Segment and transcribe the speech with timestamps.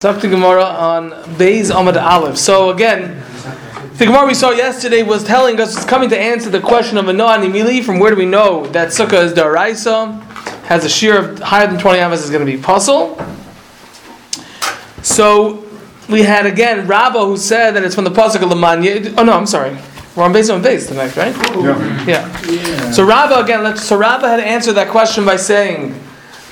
[0.00, 2.38] Talk to Gemara on Beis Amad Aleph.
[2.38, 3.22] So again,
[3.98, 7.04] the Gemara we saw yesterday was telling us, it's coming to answer the question of
[7.04, 10.18] Anoah and Emili, from where do we know that Sukkah is Daraisa,
[10.62, 13.22] has a shear of higher than 20 amas is going to be puzzle.
[15.02, 15.66] So
[16.08, 19.14] we had again Rabba who said that it's from the Pasuk of Lamanya.
[19.18, 19.76] Oh no, I'm sorry.
[20.16, 21.36] We're on Beis on Beis tonight, right?
[21.56, 22.06] Yeah.
[22.06, 22.50] Yeah.
[22.50, 22.90] yeah.
[22.90, 25.94] So Rabba again, let's, so Rabba had answered that question by saying,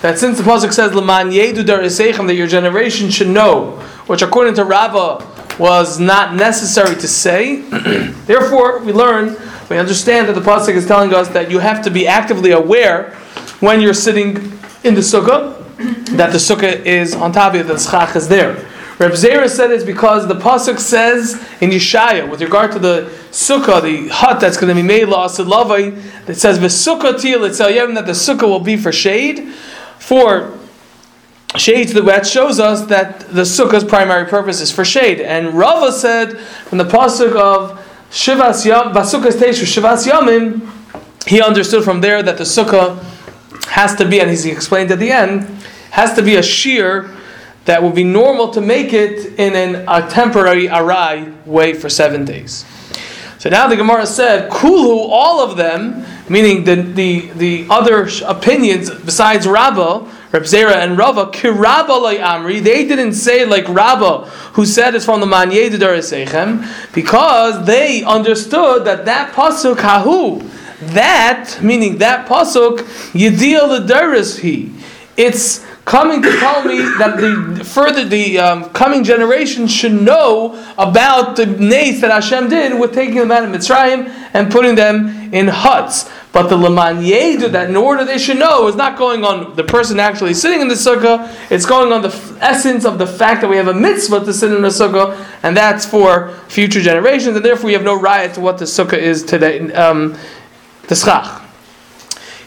[0.03, 3.73] that since the pasuk says "Leman yedu that your generation should know,
[4.07, 5.25] which according to Rava
[5.59, 7.57] was not necessary to say.
[8.27, 9.37] Therefore, we learn,
[9.69, 13.11] we understand that the pasuk is telling us that you have to be actively aware
[13.61, 14.37] when you're sitting
[14.85, 15.57] in the sukkah
[16.17, 18.55] that the sukkah is on top of that the schach is there.
[18.99, 23.81] Reb Zera said it's because the pasuk says in Yeshaya with regard to the sukkah,
[23.81, 28.43] the hut that's going to be made la'asid it says v'sukkah til that the sukkah
[28.43, 29.55] will be for shade
[29.99, 30.59] for
[31.57, 35.21] shade to the wet shows us that the sukkah's primary purpose is for shade.
[35.21, 40.71] And Rava said from the pasuk of Shivas Yam, Basukkah's Teshu Shivas Yamim,
[41.27, 43.03] he understood from there that the sukkah
[43.67, 45.45] has to be, and he explained at the end,
[45.91, 47.11] has to be a shear
[47.67, 52.25] that would be normal to make it in an, a temporary arai way for seven
[52.25, 52.65] days.
[53.39, 58.91] So now the Gemara said, Kulu, all of them, meaning the, the, the other opinions
[58.91, 64.67] besides Rabbah, Reb Zera and Rava, Kirabba like Amri, they didn't say like Rabbah, who
[64.67, 70.43] said it's from the Manye de because they understood that that pasuk hahu,
[70.93, 72.81] that meaning that pasuk
[73.13, 74.73] yedil the he,
[75.17, 81.37] it's coming to tell me that the further the um, coming generation should know about
[81.37, 85.49] the nace that Hashem did with taking them out of Mitzrayim and putting them in
[85.49, 86.11] huts.
[86.33, 89.65] But the Laman Yedu, that in order they should know, is not going on the
[89.65, 93.41] person actually sitting in the sukkah, it's going on the f- essence of the fact
[93.41, 97.35] that we have a mitzvah to sit in the sukkah, and that's for future generations,
[97.35, 100.17] and therefore we have no riot to what the sukkah is today, um,
[100.89, 101.43] the schach.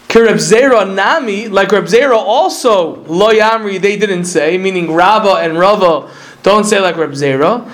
[0.08, 6.10] Kireb Nami, like Reb Zera also, Lo Yamri, they didn't say, meaning Rabba and Rava
[6.42, 7.66] don't say like Reb Zera.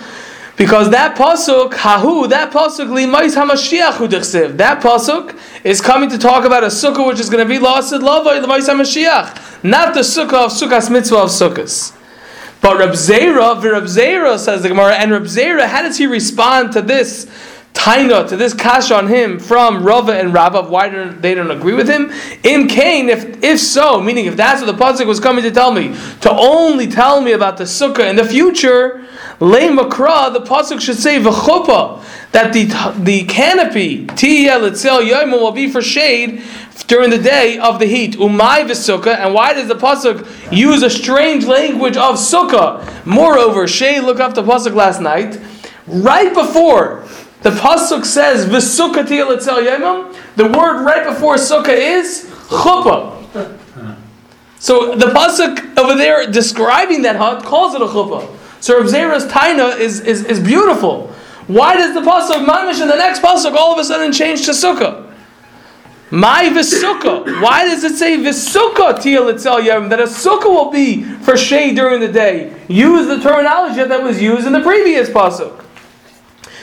[0.59, 4.57] Because that pasuk, hahu, that pasuk limais hamashiach udichsiv.
[4.57, 7.93] That pasuk is coming to talk about a sukkah which is going to be lost
[7.93, 11.95] at lava limais hamashiach, not the sukkah of sukkahs mitzvah of sukkahs.
[12.61, 16.73] But Reb Zera, Reb Zera says the Gemara, and Reb Zera, how does he respond
[16.73, 17.31] to this
[17.75, 21.75] taina to this kash on him from Rava and Rabba, why don't they don't agree
[21.75, 22.11] with him?
[22.43, 25.73] In Cain, if if so, meaning if that's what the pasuk was coming to tell
[25.73, 29.07] me, to only tell me about the sukkah in the future,
[29.41, 32.03] le makra, the pasuk should say v'chupa
[32.33, 32.65] that the
[33.03, 36.43] the canopy tiyel itzel yom will be for shade
[36.89, 38.17] during the day of the heat.
[38.17, 43.07] Umay v'sukkah, and why does the pasuk use a strange language of sukkah?
[43.07, 45.39] Moreover, Shay looked up the pasuk last night,
[45.87, 47.05] right before
[47.43, 50.15] the pasuk says v'sukkah etzel yemim.
[50.37, 53.15] The word right before sukkah is chuppah.
[54.59, 58.37] So the pasuk over there describing that hut calls it a chuppah.
[58.61, 61.13] So Rav Zera's taina is, is, is beautiful.
[61.47, 64.51] Why does the pasuk mamish in the next pasuk all of a sudden change to
[64.51, 65.07] sukkah?
[66.11, 67.41] My v'sukkah.
[67.41, 69.91] Why does it say v'sukkah tiyel etzel yevim?
[69.91, 72.61] That a sukkah will be for shade during the day.
[72.67, 75.67] Use the terminology that was used in the previous pasuk.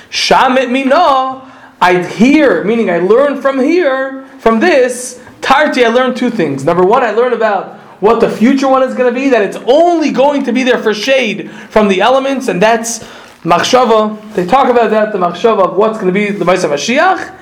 [0.09, 1.51] Shamit mina,
[1.81, 6.65] I hear, meaning I learn from here, from this, Tarti, I learned two things.
[6.65, 9.57] Number one, I learned about what the future one is going to be, that it's
[9.67, 12.99] only going to be there for shade from the elements, and that's
[13.43, 14.33] Machshava.
[14.33, 17.37] They talk about that, the Machshava of what's going to be the Maisa Mashiach.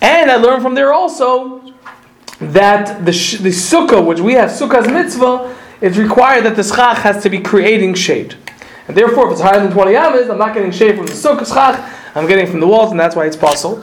[0.00, 1.60] And I learned from there also
[2.40, 7.22] that the, the Sukkah, which we have Sukkah's mitzvah, it's required that the Schach has
[7.22, 8.36] to be creating shade.
[8.86, 11.46] And therefore, if it's higher than 20 amas, I'm not getting shade from the Sukkah
[11.46, 11.80] Schach,
[12.14, 13.78] I'm getting from the walls, and that's why it's possible.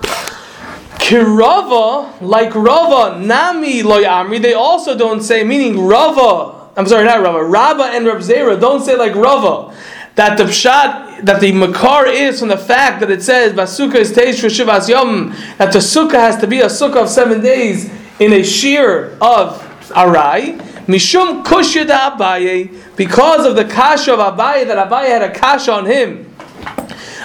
[0.99, 7.43] Kirava, like Rava, Nami Loyamri, they also don't say, meaning Rava, I'm sorry, not Rava,
[7.43, 9.75] Rava and Rav Zera don't say like Rava,
[10.15, 14.11] that the pshat, that the makar is from the fact that it says, Vasuka is
[14.11, 18.33] Teish Shivas Yom, that the sukkah has to be a sukkah of seven days in
[18.33, 19.59] a shear of
[19.89, 20.59] Arai,
[20.91, 25.85] Mishum Kushida Abaye, because of the kasha of Abaye, that Abaye had a kasha on
[25.85, 26.25] him.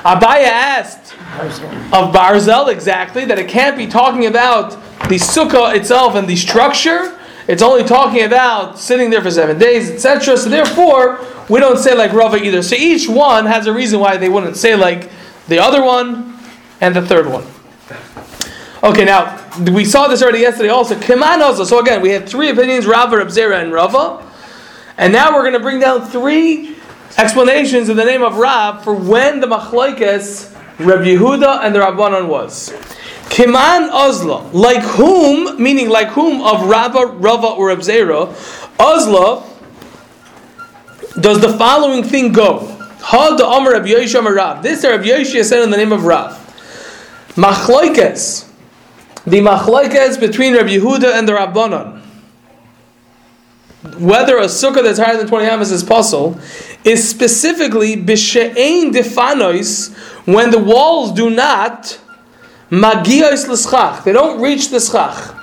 [0.04, 1.14] Abaye asked
[1.92, 4.70] of Barzel exactly that it can't be talking about
[5.08, 7.18] the sukkah itself and the structure.
[7.48, 10.36] It's only talking about sitting there for seven days, etc.
[10.36, 12.62] So therefore, we don't say like Rava either.
[12.62, 15.10] So each one has a reason why they wouldn't say like
[15.48, 16.38] the other one
[16.80, 17.44] and the third one.
[18.86, 19.36] Okay, now
[19.72, 20.68] we saw this already yesterday.
[20.68, 21.64] Also, Kiman also.
[21.64, 24.24] So again, we had three opinions: Rava, Rabzera, and Rava.
[24.96, 26.76] And now we're going to bring down three
[27.18, 32.28] explanations in the name of Rab for when the machlokes Reb Yehuda and the Rabbanon
[32.28, 32.70] was.
[33.28, 38.32] Kiman Ozla, like whom, meaning like whom of Rabba, Rava, or Reb Zera,
[38.78, 39.44] Ozla
[41.20, 42.60] does the following thing go.
[43.00, 44.62] Ha the Amar Reb Yoshua Amar Rav.
[44.62, 46.34] This Reb Yoshua said in the name of Rav.
[47.34, 48.45] Machlokes,
[49.26, 52.02] the machlokes between Reb Yehuda and the Rabbanon,
[53.98, 56.38] whether a sukkah that's higher than 20 amas is possible,
[56.84, 59.94] is specifically b'she'ein defanois
[60.26, 61.98] when the walls do not
[62.70, 64.04] magiyos l'schach.
[64.04, 65.34] They don't reach the schach.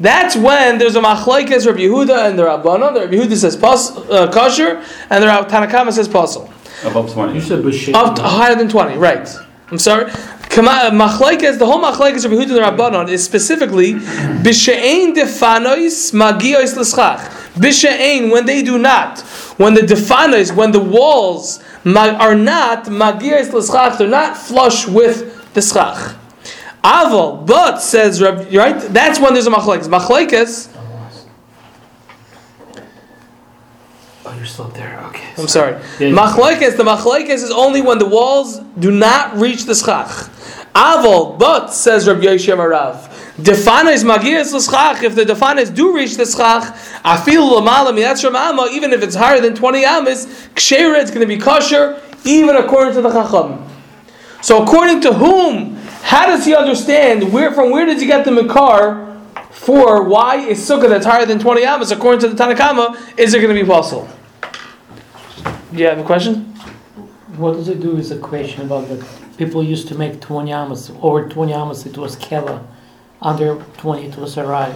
[0.00, 2.94] That's when there's a machlekes Rabbi Yehuda and the Rabbanon.
[2.94, 6.50] The Rabbi Yehuda says pas, uh, kosher, and the Rab- Tanakama says pasul.
[6.84, 7.34] Above 20.
[7.34, 7.94] You said b'shem.
[7.94, 9.28] Up to higher than 20, right.
[9.70, 10.10] I'm sorry.
[10.54, 17.20] Uh, the whole machlekes Rabbi Yehuda and Rabbanon is specifically b'she'ein defanois magiyos l'schach.
[17.54, 19.20] B'she'ein, when they do not,
[19.56, 25.62] when the defanois, when the walls are not magiyos l'schach, they're not flush with the
[25.62, 26.16] schach.
[26.84, 28.78] Aval, but says Rabbi, right?
[28.92, 29.88] That's when there's a machlekes.
[29.88, 30.68] Machlekes.
[34.26, 35.00] Oh, you're still up there.
[35.06, 35.32] Okay.
[35.38, 35.72] I'm sorry.
[35.98, 36.10] Yeah.
[36.10, 40.28] Machlekes, the machlekes is only when the walls do not reach the schach.
[40.74, 43.08] Aval, but says Rabbi Yoshem Arav.
[43.42, 45.02] Defanes magiyas l'schach.
[45.02, 46.74] If the defanes do reach the schach,
[47.04, 51.26] afil lamala mi'atz ama, even if it's higher than 20 amas, kshera, it's going to
[51.26, 53.68] be kosher, even according to the chacham.
[54.40, 58.32] So according to whom, how does he understand, where, from where did he get the
[58.32, 59.20] makar
[59.50, 63.40] for why a sukkah that's higher than 20 amas, according to the Tanakama, is it
[63.40, 64.08] going to be possible?
[65.72, 66.44] Do you have a question?
[67.36, 68.96] What does it do is a question about the
[69.36, 72.64] people used to make 20 amas, over 20 amas it was keva,
[73.20, 74.72] under 20 it was arai.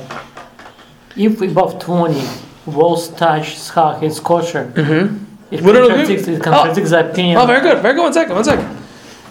[1.16, 2.22] If above 20
[2.66, 4.72] walls touch schach, it's kosher.
[4.74, 5.24] Mm-hmm.
[5.50, 7.38] It We contradicts, it contradicts the opinion.
[7.38, 7.80] Oh, very good.
[7.80, 8.02] Very good.
[8.02, 8.34] One second.
[8.34, 8.76] One second.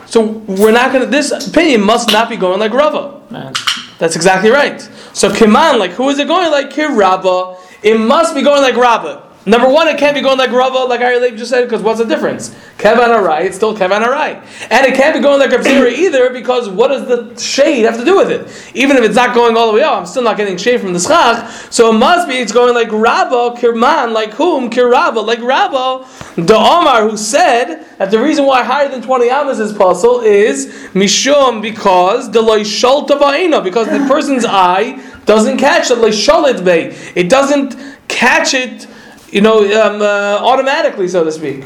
[0.06, 1.10] So we're not going to.
[1.10, 3.22] This opinion must not be going like Rava.
[3.30, 3.54] Man.
[3.98, 4.81] That's exactly right.
[5.13, 7.60] So Kiman, like who is it going like Kirabba?
[7.83, 9.25] It must be going like Rabba.
[9.47, 12.06] Number one, it can't be going like Rava, like Ari just said, because what's the
[12.06, 12.56] difference?
[12.80, 14.44] Kevan Arai, it's still Kevan Arai.
[14.71, 18.03] And it can't be going like Rabzira either, because what does the shade have to
[18.03, 18.75] do with it?
[18.75, 20.94] Even if it's not going all the way up, I'm still not getting shade from
[20.94, 21.47] the schach.
[21.71, 24.71] So it must be it's going like Rabba, Kirman, like whom?
[24.71, 26.07] Kirabba, like Rabba.
[26.41, 30.68] The Omar who said that the reason why higher than 20 amas is possible is
[30.94, 36.95] Mishum, because the Loishalta because the person's eye doesn't catch it, Loishalit Bay.
[37.15, 37.75] It doesn't
[38.07, 38.88] catch it
[39.36, 41.66] you know, um, uh, automatically, so to speak.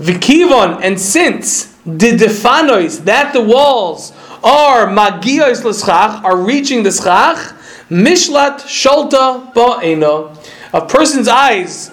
[0.00, 4.10] Vikivon, and since the defanois, that the walls
[4.42, 7.54] are magiyos l'schach, are reaching the schach,
[7.88, 10.36] mishlat sholta ba'eno.
[10.72, 11.92] A person's eyes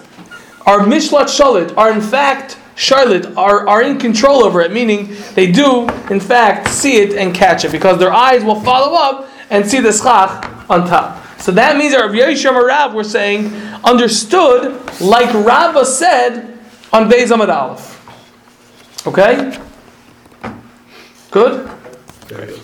[0.66, 5.52] are mishlat shalit, are in fact charlotte, are, are in control over it, meaning they
[5.52, 9.64] do, in fact, see it and catch it, because their eyes will follow up and
[9.64, 11.23] see the schach on top.
[11.44, 13.52] So that means Yisham and Rav were saying,
[13.84, 16.58] understood like Rabba said
[16.90, 19.06] on Beis Amad Aleph.
[19.06, 19.54] Okay?
[21.30, 21.68] Good?
[22.28, 22.60] Very good.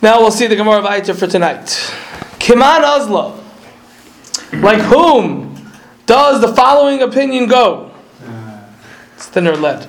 [0.00, 1.66] Now we'll see the Gemara of Aita for tonight.
[2.38, 3.36] Kiman Azla.
[4.52, 5.72] Like whom
[6.06, 7.90] does the following opinion go?
[9.16, 9.88] It's thinner lead.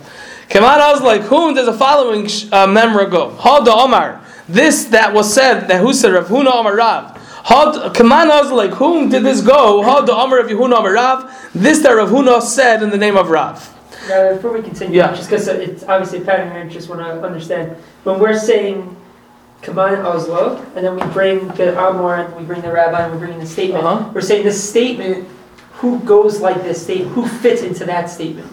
[0.50, 3.30] Kiman Azla, like whom does the following uh, memra go?
[3.38, 4.20] Hada Omar.
[4.50, 7.11] This that was said, that who said Rav Huna Omar Rav.
[7.52, 9.82] Had Kaman like whom did this go?
[9.84, 11.50] Hada Omar Rav Yehuna Omar Rav.
[11.54, 13.58] This that Rav Huna said in the name of Rav.
[14.08, 15.14] Now, before we continue, Yeah.
[15.14, 17.76] just because it's obviously a pattern here, I just want to understand.
[18.06, 18.96] When we're saying
[19.62, 23.20] combine Oslo, and then we bring the Amor, and we bring the Rabbi, and we
[23.28, 24.06] bring the statement, Uh-huh.
[24.14, 25.28] we're saying this statement,
[25.82, 28.48] who goes like this statement, who fits into that statement?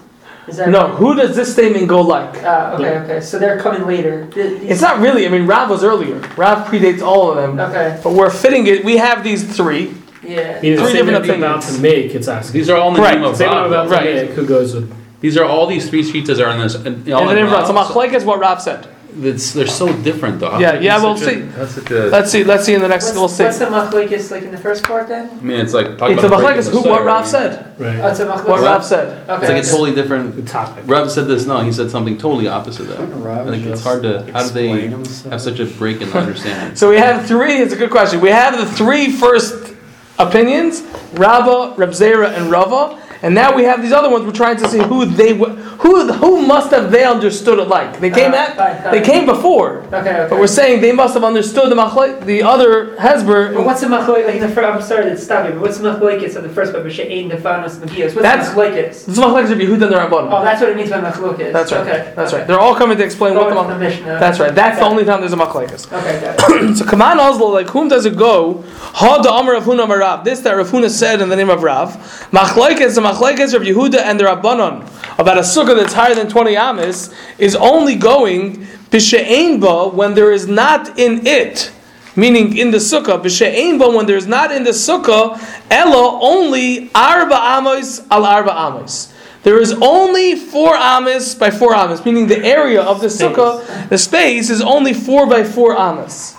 [0.49, 2.43] Is that No, who does this statement go like?
[2.43, 4.27] Uh, okay, okay, so they're coming later.
[4.33, 5.27] Th- It's not really.
[5.27, 6.17] I mean, Rav was earlier.
[6.37, 7.61] Rav predates all of them.
[7.61, 8.85] Okay, But we're fitting it.
[8.85, 9.95] We have these three.
[10.23, 10.59] yeah.
[10.61, 12.55] Meaning the Three different you're about to make, it's asking.
[12.59, 13.15] These are all in the Right.
[13.19, 13.71] name of Statement Rav.
[13.71, 14.15] about to Right.
[14.29, 14.93] make, who goes with.
[15.21, 16.75] These are all these three shitas are in this.
[16.77, 17.67] In, all And the in name Rav.
[17.67, 17.89] So Rav.
[17.89, 18.87] Machlek is what Rav said.
[19.21, 20.51] It's, they're so different though.
[20.51, 21.41] How Yeah, could it yeah, be we'll such a- see.
[21.43, 21.95] That's such a.
[22.09, 22.45] Let's see.
[22.45, 23.07] Let's see in the next.
[23.07, 23.45] What's, we'll see.
[23.45, 25.29] what's the machlekes like in the first part then?
[25.31, 27.05] I mean, it's like talking It's a about Machlek breaking is the who what Torah,
[27.05, 27.31] Rav I mean.
[27.31, 27.75] said.
[27.79, 28.11] Oh, Right.
[28.11, 28.49] it's a machlekes.
[28.49, 29.29] What Rav said.
[29.31, 29.43] Okay.
[29.43, 30.49] It's like a totally different.
[30.49, 30.85] topic.
[30.87, 31.47] Rav said this.
[31.47, 33.29] No, he said something totally opposite of that.
[33.39, 34.31] I think it's hard to.
[34.33, 34.89] How do they
[35.31, 36.77] have such a break in the understanding?
[36.77, 37.55] So we have three.
[37.59, 38.21] It's a good question.
[38.21, 39.75] We have the three first
[40.19, 40.83] opinions:
[41.15, 43.03] Rabba, Reb Zera, and Rava.
[43.23, 44.25] And now we have these other ones.
[44.25, 47.99] We're trying to see who they w- who who must have they understood it like.
[48.01, 48.93] They came Uh, at fine, fine.
[48.93, 50.27] they came before, Okay, okay.
[50.31, 53.53] but we're saying they must have understood the machlek, the other hesber.
[53.55, 55.79] But what's the machloik, like in the first, I'm sorry to stop you, but what's
[55.79, 58.15] the machloikis of the first part, B'she'ein Defanos Magios?
[58.15, 59.05] What's That's- the machloikis?
[59.07, 60.29] This is machlek of Yehuda Rabbanon.
[60.33, 61.53] Oh, that's what it means by machlokis.
[61.53, 61.81] That's right.
[61.81, 62.13] Okay.
[62.15, 62.39] That's okay.
[62.43, 62.47] right.
[62.49, 64.19] They're all coming to explain what the the Mishnah.
[64.21, 64.55] That's right.
[64.55, 65.83] That's the only time there's a machlekes.
[65.93, 66.75] Okay.
[66.79, 68.63] So Kaman Oslo, like whom does it go?
[68.95, 70.25] Ha the Amar of Huna Rav.
[70.25, 71.89] This that Rav Huna said in the name of Rav.
[72.33, 74.83] Machlekes, the machlekes of Yehuda and the Rabbanon
[75.19, 80.33] about a sukkah that's higher than 20 amis is only going b'she'ein ba when there
[80.33, 81.73] is not in it.
[82.17, 86.91] Meaning in the sukkah, b'she'ein ba when there is not in the sukkah, ella only
[86.95, 89.13] arba amos al arba amos.
[89.43, 93.99] There is only four amas by four amas, meaning the area of the sukkah, the
[93.99, 96.37] space is only four by four amas.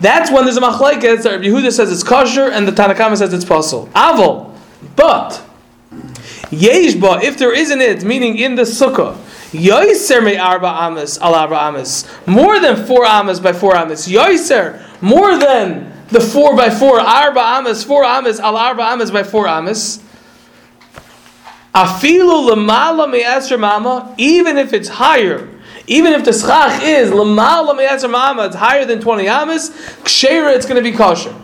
[0.00, 3.44] That's when there's a machlekes that Yehuda says it's kosher and the Tanakama says it's
[3.44, 3.88] possible.
[3.94, 4.54] Avol,
[4.94, 5.44] but
[6.50, 9.16] yeshba, if there isn't it, meaning in the sukkah,
[9.50, 14.82] yoiser me arba amas al arba amas, more than four amas by four amas, yoiser,
[15.00, 19.46] more than the four by four arba amas, four amas al arba amas by four
[19.46, 20.02] amas.
[21.74, 25.48] Afilu lemala me'asr mama, even if it's higher,
[25.86, 29.70] even if the schach is lemala me'asr mama, it's higher than 20 amas,
[30.02, 31.34] kshera, it's going to be kosher.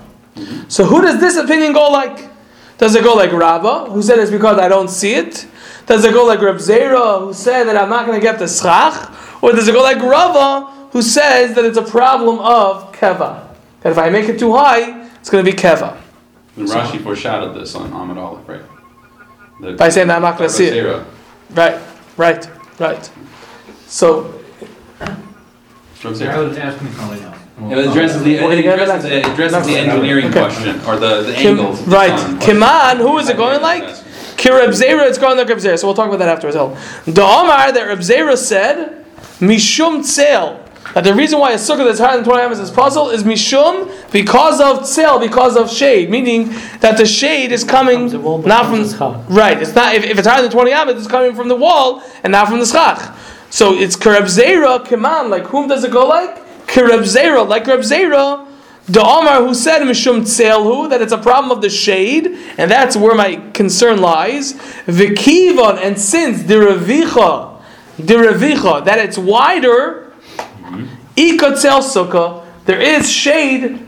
[0.68, 2.33] So who does this opinion go like?
[2.84, 5.46] Does it go like Rava, who said it's because I don't see it?
[5.86, 8.46] Does it go like Reb Zera, who said that I'm not going to get the
[8.46, 9.10] schach?
[9.42, 13.48] Or does it go like Rava, who says that it's a problem of keva?
[13.80, 15.98] That if I make it too high, it's going to be keva.
[16.58, 18.62] And Rashi foreshadowed this on Amud Aleph, right?
[19.62, 21.06] The- By saying that I'm not going to see it.
[21.52, 21.80] Right,
[22.18, 22.46] right,
[22.78, 23.10] right.
[23.86, 24.24] So
[25.94, 27.38] From I was asking something else.
[27.56, 29.02] It addresses the, it addresses that.
[29.02, 30.40] the, addresses the engineering Okay.
[30.40, 31.80] question, or the, the Kim- angles.
[31.86, 32.18] right.
[32.18, 32.40] sun.
[32.40, 33.84] Kiman, who is it going like?
[34.36, 35.78] Kireb Zera, it's going like Reb Zera.
[35.78, 36.76] So we'll talk about that after as well.
[37.06, 39.04] The Omar that Reb Zera said,
[39.38, 40.60] Mishum Tzel.
[40.94, 43.90] That the reason why a sukkah that's higher than 20 amos is puzzle is Mishum
[44.12, 46.10] because of Tzel, because of shade.
[46.10, 46.48] Meaning
[46.80, 48.82] that the shade is coming From the wall, but not from from.
[48.82, 48.88] the
[49.22, 49.30] schach.
[49.30, 49.62] Right.
[49.62, 52.32] It's not, if, if it's higher than 20 amos, it's coming from the wall and
[52.32, 53.16] not from the schach.
[53.50, 55.30] So it's Kireb Zera, Kiman.
[55.30, 56.43] Like whom does it go like?
[56.66, 58.46] Kireb Zera, like Reb Zera.
[58.86, 62.26] The Omar who said Mishum Tzelhu, that it's a problem of the shade,
[62.58, 64.52] and that's where my concern lies.
[64.86, 67.62] Vikivon, and since the Revicha,
[67.98, 70.12] the Revicha, that it's wider,
[71.16, 73.80] Ikotzel Sukkah, there is shade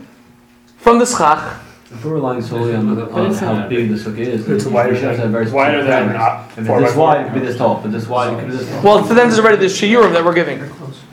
[0.78, 1.60] from the Schach.
[1.90, 5.04] If we're relying solely on, the, on how big the sukkah is, It's wider should
[5.04, 6.20] have than- very it's wider specific than, parameters.
[6.20, 7.78] uh, If it's this wide, it could be this tall.
[7.78, 8.82] If it's this wide, it could be this tall.
[8.82, 10.60] Well, for them, there's already the Shiurim that we're giving.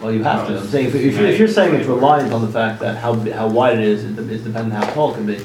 [0.04, 0.60] Well, you have to.
[0.60, 3.16] I'm saying if, if, you're, if you're saying it's reliant on the fact that how
[3.16, 5.38] bi- how wide it is, it, it's dependent on how tall it can be,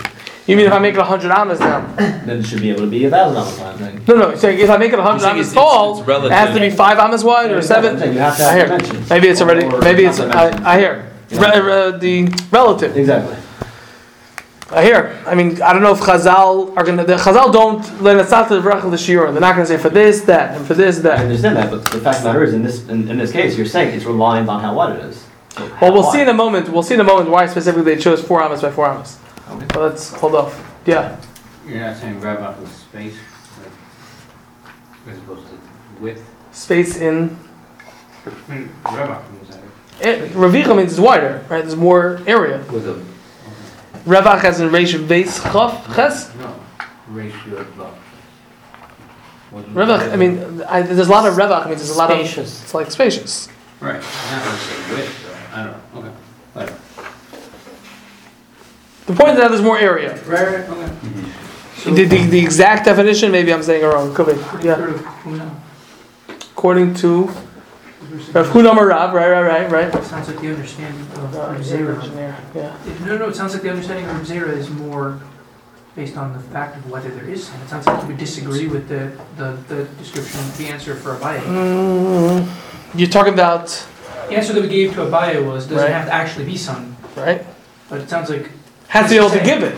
[0.49, 1.87] You mean if I make it 100 amas now?
[1.97, 4.05] then it should be able to be a thousand dollars kind of thing.
[4.17, 6.33] No, no, so if I make it 100 saying amas it's- it's- tall, it's it
[6.33, 8.03] has to be 5 amas wide or 7?
[8.03, 8.79] I'm you have to I have hear.
[8.79, 9.09] dimensions.
[9.11, 10.19] Maybe it's already, Or- maybe it's.
[10.19, 11.09] I, I hear.
[11.31, 12.97] Re, re, the relative.
[12.97, 13.37] Exactly.
[14.71, 15.23] Uh, I hear.
[15.27, 17.05] I mean, I don't know if Chazal are gonna.
[17.05, 19.31] The Chazal don't let us out to the Vrachel the Shiur.
[19.33, 21.21] They're not gonna say for this, that, and for this, that.
[21.21, 23.33] I understand that, but the fact of the matter is, in this in, in this
[23.33, 25.25] case, you're saying it's reliant on how wide it is.
[25.57, 26.69] So Well, we'll see in a moment.
[26.69, 29.19] We'll see in a moment why specifically they chose four amas by four amas.
[29.51, 29.67] Okay.
[29.69, 30.81] But let's hold off.
[30.85, 31.19] Yeah.
[31.67, 33.17] You're not saying grab off of space,
[33.63, 35.59] like, as opposed to
[36.01, 36.23] width?
[36.53, 37.39] Space in.
[38.27, 41.63] I mean, grab off means that It, Ravicha means it's wider, right?
[41.63, 42.63] There's more area.
[42.71, 43.03] with a,
[44.05, 46.35] Revach has in Reish Beis Chaf Ches.
[46.37, 46.55] no,
[47.11, 47.85] ratio of, uh.
[49.51, 50.13] what- Revach.
[50.13, 51.63] I mean, I, there's a lot of Revach.
[51.67, 52.19] I mean, there's a lot of.
[52.19, 52.63] Spacious.
[52.63, 53.49] It's like spacious.
[53.81, 56.17] Right, I'm not gonna say width, though, I don't know, okay,
[56.53, 56.79] whatever.
[59.07, 60.17] The point is that there's more area.
[60.25, 60.93] Right, right, okay.
[61.85, 64.13] The, the, the exact definition, maybe I'm saying it wrong.
[64.15, 64.67] Could be.
[64.67, 65.51] Yeah.
[66.53, 67.31] According to
[68.11, 70.05] Rav Huna Marav, right, right, right, right.
[70.05, 72.35] Sounds like the understanding of Reb Zera.
[72.55, 72.77] Yeah.
[73.05, 75.21] No, no, it sounds like the understanding of Reb Zera is more
[75.95, 77.61] based on the fact of whether there is sun.
[77.61, 81.41] It sounds like you would disagree with the, the, the description, the answer for Abaye.
[81.41, 82.49] Mm,
[82.95, 83.67] you're talking about
[84.29, 85.91] The answer that we gave to Abaye was, doesn't Right.
[85.91, 87.45] have to actually be sun, right.
[87.91, 88.51] but it sounds like.
[88.89, 89.75] Has to be able to give it.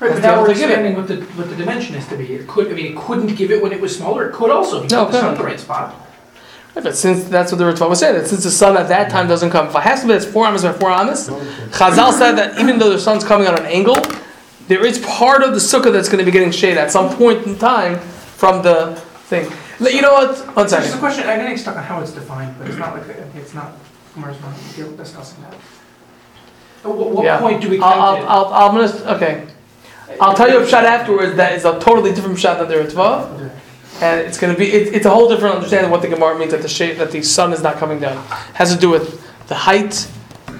[0.00, 2.16] Right, Has but now we're to give expanding what the, what the dimension is to
[2.16, 2.32] be.
[2.32, 4.78] It could, I mean, it couldn't give it when it was smaller, it could also,
[4.80, 5.94] be you No, put the sun the right spot.
[6.82, 9.26] But since that's what the Ritva was saying, that since the sun at that time
[9.26, 12.32] doesn't come, if it has to be that's four amas by four amas, Chazal said
[12.32, 13.96] that even though the sun's coming on an angle,
[14.68, 17.46] there is part of the sukkah that's going to be getting shade at some point
[17.46, 19.50] in time from the thing.
[19.80, 20.38] Let- You know what?
[20.56, 22.94] One It's just a question, I'm getting stuck on how it's defined, but it's not
[22.96, 23.72] like, it's not,
[24.16, 25.54] not discussing that.
[26.84, 27.38] At what, Yeah.
[27.38, 28.26] point do we I'll, I'll, it?
[28.26, 29.46] I'll, I'm gonna, okay.
[30.20, 33.37] I'll tell you a shot afterwards that is a totally different shot than the Ritva.
[34.00, 36.38] And it's going to be, it, it's a whole different understanding of what the Gemara
[36.38, 38.24] means that the shade, that the sun is not coming down.
[38.54, 40.08] has to do with the height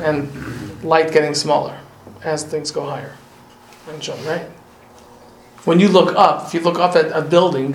[0.01, 1.79] and light getting smaller
[2.25, 3.15] as things go higher.
[3.87, 4.43] Right?
[5.65, 7.75] When you look up, if you look up at a building,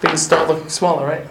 [0.00, 1.26] things start looking smaller, right?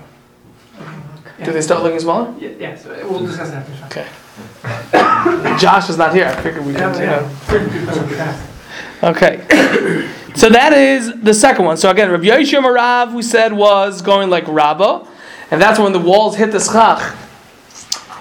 [1.43, 2.35] Do they start looking smaller?
[2.37, 4.03] Yeah, yeah, so uh, we'll discuss that after.
[4.03, 5.57] Okay.
[5.57, 6.25] Josh is not here.
[6.25, 8.45] I figured we could, you know.
[9.01, 10.09] Okay.
[10.39, 11.75] so that is the second one.
[11.75, 15.05] So again, Rabbi Yoshua Marav, we said, was going like Rabba.
[15.51, 17.13] And that's when the walls hit the schach.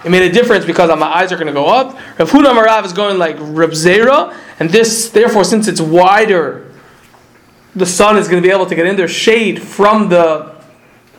[0.05, 1.95] It made a difference because my eyes are going to go up.
[2.19, 4.37] Rav Huna Marav is going like Reb Zera.
[4.59, 6.75] And this, therefore, since it's wider,
[7.77, 9.07] the sun is going to be able to get in there.
[9.07, 10.57] Shade from the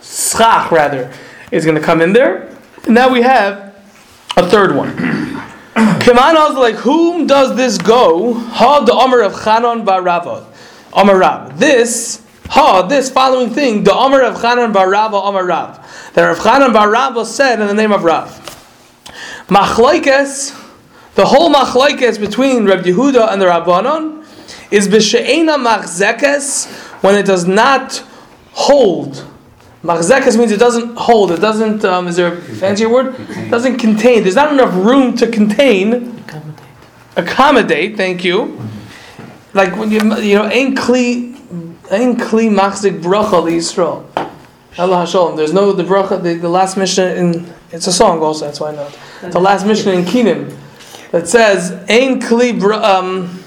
[0.02, 1.14] schach, rather,
[1.50, 2.54] is going to come in there.
[2.84, 3.74] And now we have
[4.36, 4.94] a third one.
[6.02, 8.34] Kiman like, whom does this go?
[8.34, 10.46] Ha the Omer of Chanon Barava.
[10.94, 11.58] Omer Rab.
[11.58, 15.84] This, ha, this following thing, the Omer of Chanon Barava Omer Rab.
[16.14, 18.28] That Rav Chanon Barava said in the name of Rav.
[19.48, 20.56] Machlaikes,
[21.16, 24.26] the whole machlaikes between Reb Yehuda and the Rabbanon
[24.72, 26.72] is b'she'ena machzekes
[27.04, 28.04] when it does not
[28.52, 29.26] hold
[29.84, 31.32] Machzekas means it doesn't hold.
[31.32, 31.86] It doesn't.
[31.86, 33.16] Um, is there a fancier word?
[33.18, 34.24] It doesn't contain.
[34.24, 36.20] There's not enough room to contain.
[36.20, 36.66] Accommodate.
[37.16, 37.98] Accommodate.
[37.98, 38.59] Thank you.
[39.54, 41.36] Like when you you know ain't kli
[41.92, 44.06] ain't kli machzik bracha liyisrael.
[44.78, 45.36] Allah Hashem.
[45.36, 46.22] There's no the bracha.
[46.22, 48.46] The, the last mission in it's a song also.
[48.46, 48.88] That's why I know
[49.24, 49.32] it.
[49.32, 50.56] The last mission in Kenan
[51.12, 53.44] that says ain't kli bra, um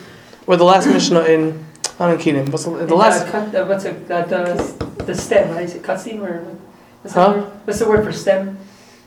[0.47, 1.65] or the last mission in
[2.01, 2.51] not in Kenan.
[2.51, 3.27] What's the, the last?
[3.29, 4.11] cut, uh, what's it?
[4.11, 5.65] Uh, the, the stem, right?
[5.65, 6.43] Is it cutscene or
[7.03, 7.33] what's, Huh?
[7.33, 7.51] the word?
[7.65, 8.59] what's the word for stem?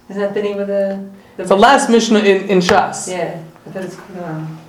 [0.09, 1.09] Isn't that the name of the?
[1.35, 3.09] The, It's the last mission in in Shas.
[3.11, 3.97] Yeah, I thought it's.
[4.23, 4.59] Um,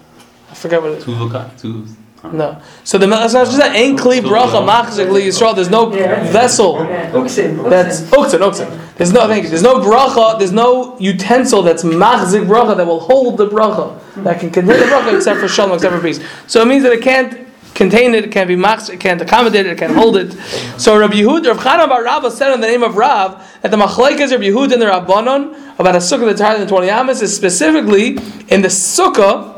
[0.51, 1.05] I forget what it is.
[1.05, 1.87] Tuvaka, tu.
[2.33, 2.61] No.
[2.85, 5.55] So the that's not just that ain't kli bracha machzik li yisrael.
[5.55, 7.69] There's no vessel uksin.
[7.69, 8.95] that's uktzin uktzin.
[8.97, 9.51] There's no thank you.
[9.51, 10.39] There's no bracha.
[10.39, 14.87] There's no utensil that's machzik bracha that will hold the bracha that can contain the
[14.87, 16.21] bracha except for shalom, except for peace.
[16.47, 18.25] So it means that it can't contain it.
[18.25, 18.95] It can't be machzik.
[18.95, 19.73] It can't accommodate it.
[19.73, 20.33] It can't hold it.
[20.81, 23.77] So Rabbi Yehud, Rav Chanan Bar Rava said in the name of Rav that the
[23.77, 27.35] machlekes Rabbi Yehud and the Rabbanon about a sukkah that's higher than 20 amas is
[27.37, 28.17] specifically
[28.49, 29.56] in the sukkah.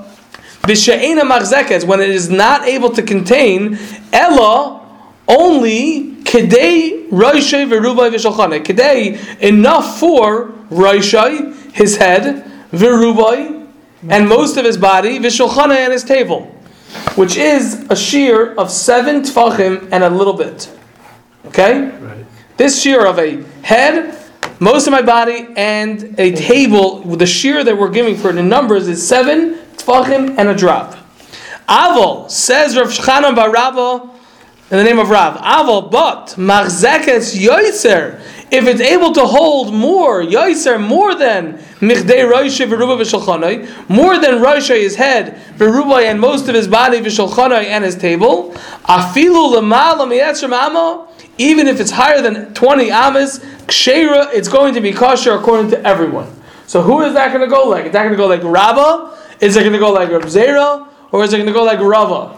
[0.62, 3.78] B'she'ena machzekes, when it is not able to contain,
[4.12, 4.86] ella,
[5.26, 8.62] only, kedei roishay v'rubai v'shalchane.
[8.64, 13.66] Kedei, enough for roishay, his head, v'rubai,
[14.08, 16.54] and most of his body, v'shalchane, and his table.
[17.16, 20.70] Which is a shear of seven tfachim and a little bit.
[21.46, 21.92] Okay?
[22.56, 24.16] This shear of a head,
[24.58, 28.88] most of my body, and a table, the shear that we're giving for the numbers
[28.88, 30.96] is seven tfachim and a drop.
[31.68, 34.10] Aval says Rav Shchanan bar Rava
[34.70, 35.36] in the name of Rav.
[35.38, 42.66] Aval, but machzekes yoiser, if it's able to hold more yoiser, more than michdei roishe
[42.66, 47.84] v'ruba v'shalchanai, more than roishe his head v'ruba and most of his body v'shalchanai and
[47.84, 48.52] his table,
[48.84, 51.06] afilu lemala miyetzer mama.
[51.40, 55.80] Even if it's higher than 20 amas, kshera, it's going to be kosher according to
[55.86, 56.28] everyone.
[56.66, 57.86] So who is that going to go like?
[57.86, 59.17] Is that going to go like Rabba?
[59.40, 60.88] Is it going to go like Rab Zera?
[61.12, 62.36] Or is it going to go like Rava?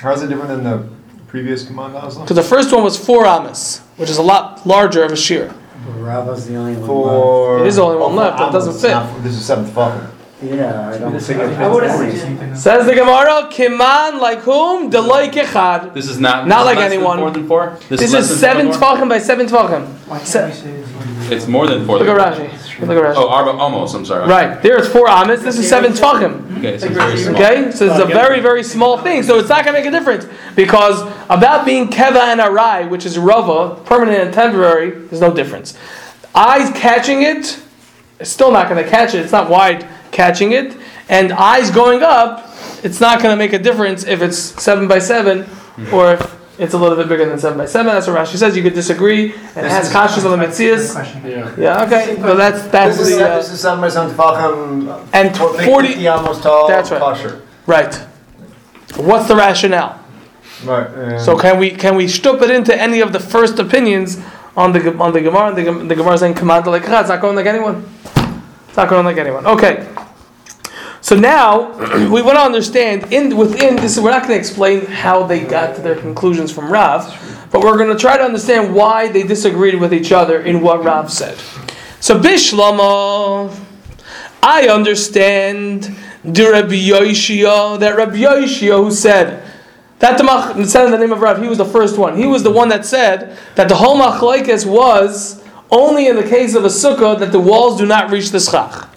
[0.00, 0.88] How is it different than the
[1.28, 1.94] previous command?
[1.94, 5.54] Because the first one was four amas, which is a lot larger of a shear.
[5.96, 9.22] Rava's the only one For It is the only one left, that doesn't fit.
[9.22, 10.00] This is seven tefachim.
[10.00, 10.14] left.
[10.42, 14.90] Yeah, I don't think I would have Says the Gemara, Kiman like whom?
[14.90, 15.94] Delay Kechad.
[15.94, 16.48] This is not.
[16.48, 17.18] Not like less than anyone.
[17.18, 17.78] Four than four.
[17.88, 18.96] This less is than seven four than four?
[18.96, 19.86] tvachim by seven tvachim.
[20.08, 21.36] Why can't Se- we say?
[21.36, 21.98] It's more than four.
[21.98, 22.34] Look than at.
[22.36, 22.61] Rashi.
[22.80, 23.16] Look at Rashi.
[23.16, 23.94] Oh, arba, almost.
[23.94, 24.28] I'm sorry.
[24.28, 26.58] Right, there it's four amas, this is seven tvachim.
[26.58, 27.34] Okay, so it's very small.
[27.34, 29.22] Okay, so it's a very, very small thing.
[29.22, 33.04] So it's not going to make a difference because about being keva and arai, which
[33.04, 35.76] is rava, permanent and temporary, there's no difference.
[36.34, 37.60] Eyes catching it,
[38.18, 39.20] it's still not going to catch it.
[39.20, 40.76] It's not wide catching it,
[41.08, 42.48] and eyes going up,
[42.82, 45.46] it's not going to make a difference if it's seven by seven
[45.92, 47.92] or if it's a little bit bigger than seven by seven.
[47.94, 48.56] That's what Rashi says.
[48.56, 50.94] You could disagree and This ask is- kashas on the mitzias.
[51.24, 51.84] Yeah, yeah.
[51.84, 52.16] okay.
[52.20, 55.08] So that's that's This is, the uh, this is seven by seven tefachim.
[55.12, 56.68] and 40 50 almost tall.
[56.68, 57.00] That's right.
[57.00, 57.42] Kosher.
[57.66, 57.94] right.
[58.96, 59.98] What's the rationale?
[60.64, 60.86] Right.
[60.88, 64.18] and- So can we can we shtup it into any of the first opinions
[64.56, 65.54] on the on the Gemara?
[65.54, 67.84] The, Gem- the Gemara saying command like It's not going like anyone.
[68.68, 69.44] It's not going like anyone.
[69.46, 69.86] Okay.
[71.02, 71.72] So now
[72.10, 73.98] we want to understand in within this.
[73.98, 77.76] We're not going to explain how they got to their conclusions from Rav, but we're
[77.76, 81.36] going to try to understand why they disagreed with each other in what Rav said.
[81.98, 83.52] So Bishlama,
[84.44, 89.44] I understand the Rabbi Yoshia, that Rabbi Yoshia who said
[89.98, 92.16] that the said in the name of Rav, he was the first one.
[92.16, 96.54] He was the one that said that the whole machlekes was only in the case
[96.54, 98.88] of a sukkah that the walls do not reach the schach.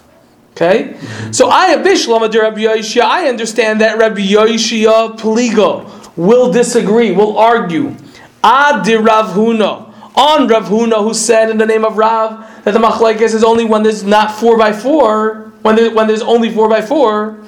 [0.56, 0.96] Okay,
[1.32, 3.02] so I Abishlam de Rabbi Yoshia.
[3.02, 7.94] I understand that Rabbi Yoshia Pligo will disagree, will argue.
[8.42, 12.72] Ad de Rav Huna on Rav Huna who said in the name of Rav that
[12.72, 16.50] the machlekes is only when there's not four by four, when there, when there's only
[16.50, 17.44] four by four.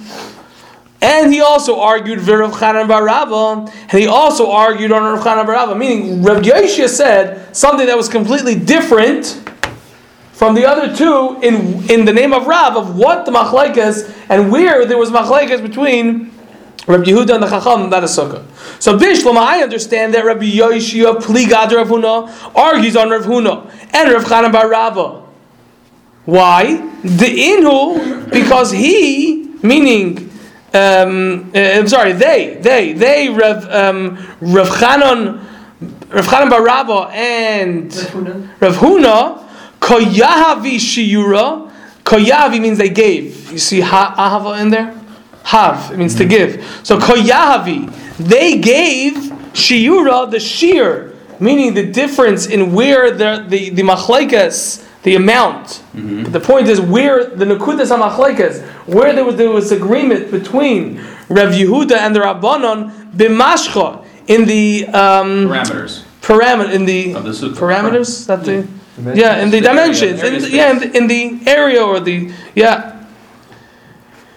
[1.01, 5.79] And he also argued Rav Chanan Barava, and he also argued on Rav Chanan Barava,
[5.79, 9.48] meaning Rav Yoshia said something that was completely different
[10.39, 14.53] from the other two in in the name of Rav of what the machlekes and
[14.53, 16.31] where there was machlekes between
[16.87, 18.45] Rabbi Yehuda and the Chacham, not a sukkah.
[18.81, 24.13] So Bishlam, I understand that Rabbi Yoshia Pligad Rav Huna argues on Rav Huna and
[24.13, 25.25] Rav Chanan Bar Rava.
[26.25, 26.77] Why?
[27.03, 30.31] The Inhu, because he, meaning,
[30.73, 35.45] um, uh, I'm sorry, they, they, they, Rav, um, Rav Chanan,
[36.11, 37.93] Rav Chanan Bar Rava and
[38.61, 39.48] Rav Huna,
[39.81, 41.71] Koyahavi Shiura,
[42.05, 43.51] Koyahavi means they gave.
[43.53, 44.95] You see ha- Ahava in there?
[45.45, 46.63] Hav, it means to give.
[46.83, 49.15] So Koyahavi, they gave
[49.53, 55.83] Shiura the shear, meaning the difference in where the the, the machlekes, the amount.
[55.95, 60.97] But the point is where the Nakudas HaMachlekes, where there was there was agreement between
[61.29, 68.27] Rav Yehuda and the Rabbanon, b'mashcha, in the um, Parameters parameter, in the, the parameters,
[68.27, 68.67] that the,
[69.15, 72.01] yeah, in the The dimensions, area in the, yeah, in the, in the area or
[72.01, 72.95] the, yeah,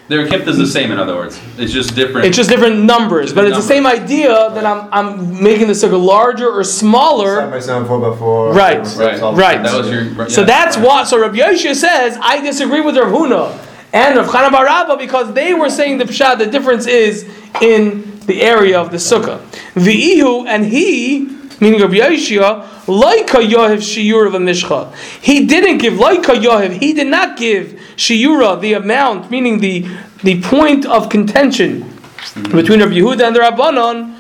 [0.07, 1.39] Their kippah is the same, in other words.
[1.57, 2.27] It's just different.
[2.27, 5.99] It's just different numbers, but it's the same idea that I'm, I'm making the circle
[5.99, 7.49] larger or Side smaller.
[7.49, 8.53] by side, four by four.
[8.53, 9.63] Right, right, right.
[9.63, 10.27] That was your.
[10.29, 10.47] So yeah.
[10.47, 11.05] that's why.
[11.05, 13.57] So Rabbi Yosha says I disagree with Rav Huna
[13.93, 16.39] and Rav Chana Bar Rabba because they were saying the pshat.
[16.39, 17.23] The difference is
[17.61, 19.39] in the area of the sukkah.
[19.75, 21.30] The ihu and he,
[21.61, 24.93] meaning of Rabbi Yosha, Laika Yohev Shiura of a Mishcha.
[25.21, 26.81] He didn't give Laika Yohev.
[26.81, 29.87] He did not give Shiura the amount, meaning the
[30.23, 32.55] the point of contention mm-hmm.
[32.55, 34.17] between Rabbi Yehuda and the Rabbanon,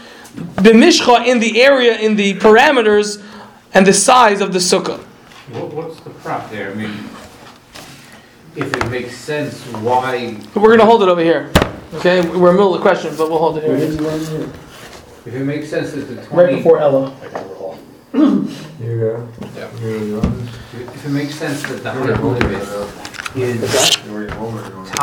[0.55, 3.23] the Mishcha in the area, in the parameters,
[3.73, 4.99] and the size of the sukkah.
[5.51, 6.71] What, what's the prop there?
[6.71, 6.91] I mean,
[8.55, 11.51] if it makes sense, why, We're going to hold it over here.
[11.95, 14.51] Okay, we're in the middle of the question, but we'll hold it here.
[15.23, 17.15] If it makes sense that the right before Ella.
[18.11, 19.27] There you go.
[19.55, 19.69] Yeah.
[20.73, 22.19] If it makes sense that the hundred
[22.69, 23.11] of.